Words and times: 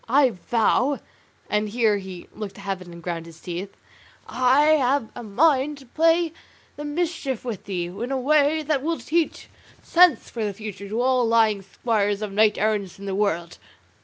I 0.09 0.31
vow" 0.31 0.99
(and 1.47 1.69
here 1.69 1.97
he 1.99 2.27
looked 2.33 2.55
to 2.55 2.61
heaven 2.61 2.91
and 2.91 3.03
ground 3.03 3.27
his 3.27 3.39
teeth) 3.39 3.77
"I 4.27 4.69
have 4.71 5.11
a 5.13 5.21
mind 5.21 5.77
to 5.77 5.85
play 5.85 6.33
the 6.75 6.83
mischief 6.83 7.45
with 7.45 7.65
thee, 7.65 7.85
in 7.85 8.11
a 8.11 8.17
way 8.19 8.63
that 8.63 8.81
will 8.81 8.97
teach 8.97 9.47
sense 9.83 10.27
for 10.27 10.43
the 10.43 10.55
future 10.55 10.89
to 10.89 10.99
all 11.01 11.27
lying 11.27 11.61
squires 11.61 12.23
of 12.23 12.31
knights 12.31 12.57
errant 12.57 12.97
in 12.97 13.05
the 13.05 13.13
world." 13.13 13.59